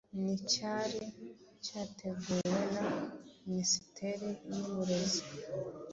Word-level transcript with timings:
nicyari 0.23 1.01
cyateguwe 1.65 2.59
na 2.73 2.85
minisiteri 3.47 4.27
y'uburezi. 4.53 5.21